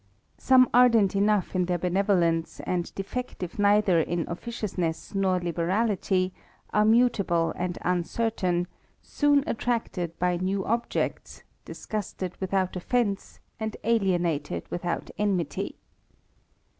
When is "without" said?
12.39-12.75, 14.71-15.11